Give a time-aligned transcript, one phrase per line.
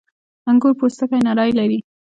[0.49, 1.79] •انګور پوستکی نری لري.